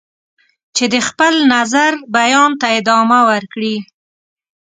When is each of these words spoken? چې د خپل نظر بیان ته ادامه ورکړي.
چې 0.75 0.85
د 0.93 0.95
خپل 1.07 1.33
نظر 1.53 1.91
بیان 2.15 2.51
ته 2.59 2.67
ادامه 2.79 3.19
ورکړي. 3.31 3.75